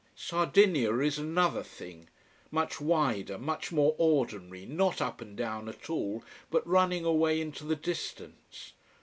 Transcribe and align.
Sardinia 0.15 0.97
is 0.97 1.19
another 1.19 1.61
thing. 1.61 2.07
Much 2.49 2.81
wider, 2.81 3.37
much 3.37 3.71
more 3.71 3.93
ordinary, 3.99 4.65
not 4.65 4.99
up 4.99 5.21
and 5.21 5.37
down 5.37 5.69
at 5.69 5.91
all, 5.91 6.23
but 6.49 6.65
running 6.65 7.05
away 7.05 7.39
into 7.39 7.63
the 7.63 7.75
distance. 7.75 8.73